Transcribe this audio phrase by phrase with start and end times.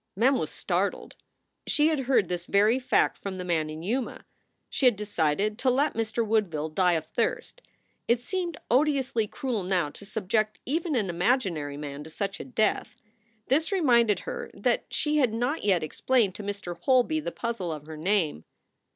[0.15, 1.15] Mem was startled.
[1.67, 4.25] She had heard this very fact from the man in Yuma.
[4.67, 6.25] She had decided to let Mr.
[6.25, 7.61] Woodville die of thirst.
[8.07, 12.95] It seemed odiously cruel now to subject even an imaginary man to such a death.
[13.45, 16.79] This reminded her that she had not yet explained to Mr.
[16.81, 18.43] Holby the puzzle of her name.